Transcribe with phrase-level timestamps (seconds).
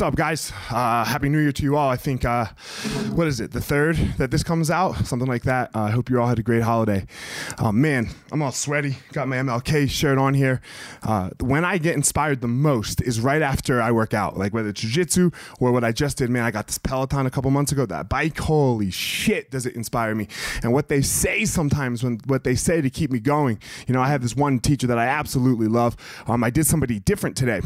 [0.00, 0.50] What's up, guys?
[0.70, 1.90] Uh, Happy New Year to you all.
[1.90, 2.46] I think, uh,
[3.12, 4.94] what is it, the third that this comes out?
[5.04, 5.76] Something like that.
[5.76, 7.06] Uh, I hope you all had a great holiday.
[7.58, 8.96] Oh, man, I'm all sweaty.
[9.12, 10.62] Got my MLK shirt on here.
[11.02, 14.70] Uh, when I get inspired the most is right after I work out, like whether
[14.70, 16.30] it's jujitsu or what I just did.
[16.30, 17.84] Man, I got this Peloton a couple months ago.
[17.84, 20.28] That bike, holy shit, does it inspire me.
[20.62, 24.00] And what they say sometimes, when what they say to keep me going, you know,
[24.00, 25.94] I have this one teacher that I absolutely love.
[26.26, 27.60] Um, I did somebody different today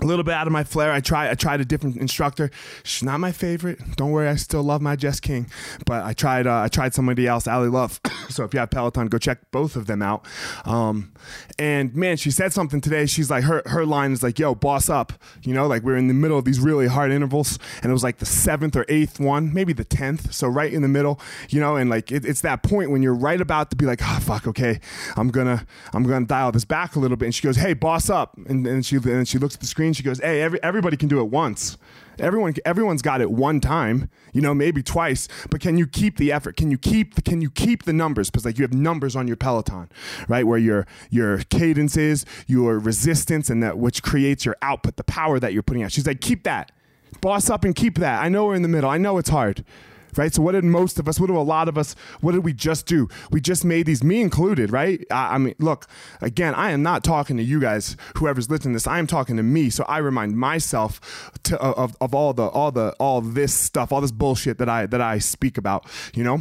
[0.00, 0.92] a little bit out of my flair.
[0.92, 2.50] I tried I tried a different instructor.
[2.82, 3.96] She's not my favorite.
[3.96, 5.46] Don't worry, I still love my Jess King.
[5.86, 8.00] But I tried uh, I tried somebody else, Ally Love.
[8.28, 10.26] so if you have Peloton, go check both of them out.
[10.64, 11.12] Um,
[11.58, 13.06] and man, she said something today.
[13.06, 15.12] She's like her her line is like, "Yo, boss up."
[15.42, 18.02] You know, like we're in the middle of these really hard intervals, and it was
[18.02, 20.32] like the seventh or eighth one, maybe the tenth.
[20.34, 23.14] So right in the middle, you know, and like it, it's that point when you're
[23.14, 24.80] right about to be like, "Oh fuck, okay,
[25.16, 28.10] I'm gonna I'm gonna dial this back a little bit." And she goes, "Hey, boss
[28.10, 29.83] up," and, and she and she looks at the screen.
[29.92, 31.76] She goes, "Hey, every, everybody can do it once."
[32.18, 35.26] Everyone, everyone's got it one time, you know, maybe twice.
[35.50, 36.56] But can you keep the effort?
[36.56, 37.16] Can you keep?
[37.16, 38.30] The, Can you keep the numbers?
[38.30, 39.88] Because like you have numbers on your Peloton,
[40.28, 40.46] right?
[40.46, 45.40] Where your your cadence is, your resistance, and that which creates your output, the power
[45.40, 45.90] that you're putting out.
[45.90, 46.70] She's like, keep that,
[47.20, 48.22] boss up, and keep that.
[48.22, 48.90] I know we're in the middle.
[48.90, 49.64] I know it's hard
[50.18, 50.32] right?
[50.32, 52.52] So what did most of us, what do a lot of us, what did we
[52.52, 53.08] just do?
[53.30, 55.04] We just made these, me included, right?
[55.10, 55.86] I, I mean, look,
[56.20, 58.86] again, I am not talking to you guys, whoever's listening to this.
[58.86, 59.70] I am talking to me.
[59.70, 63.92] So I remind myself to, uh, of, of all the, all the, all this stuff,
[63.92, 66.40] all this bullshit that I, that I speak about, you know?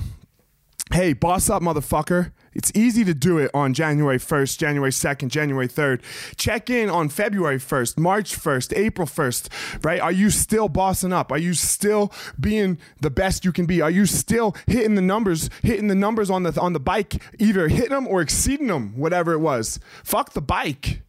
[0.91, 2.31] Hey, boss up, motherfucker.
[2.55, 6.01] It's easy to do it on January 1st, January 2nd, January 3rd.
[6.37, 9.99] Check in on February 1st, March 1st, April 1st, right?
[9.99, 11.31] Are you still bossing up?
[11.31, 13.81] Are you still being the best you can be?
[13.81, 17.67] Are you still hitting the numbers, hitting the numbers on the on the bike, either
[17.67, 19.79] hitting them or exceeding them, whatever it was?
[20.03, 21.01] Fuck the bike.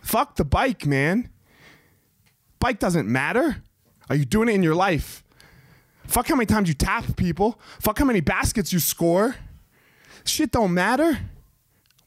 [0.00, 1.30] Fuck the bike, man.
[2.58, 3.62] Bike doesn't matter.
[4.08, 5.24] Are you doing it in your life?
[6.06, 7.58] Fuck how many times you tap people.
[7.80, 9.36] Fuck how many baskets you score.
[10.24, 11.18] Shit don't matter.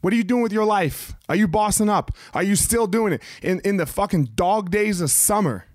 [0.02, 1.14] What are you doing with your life?
[1.28, 2.12] Are you bossing up?
[2.34, 5.66] Are you still doing it in, in the fucking dog days of summer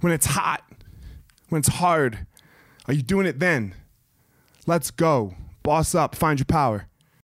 [0.00, 0.64] when it's hot,
[1.48, 2.26] when it's hard?
[2.86, 3.74] Are you doing it then?
[4.66, 5.34] Let's go.
[5.62, 6.16] Boss up.
[6.16, 6.87] Find your power.